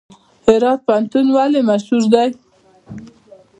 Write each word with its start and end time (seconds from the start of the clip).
هرات 0.47 0.79
پوهنتون 0.87 1.25
ولې 1.35 1.61
مشهور 1.69 2.03
دی؟ 2.13 2.29